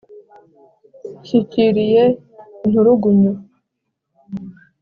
[1.19, 2.03] nshyikiriye
[2.65, 3.33] inturugunyu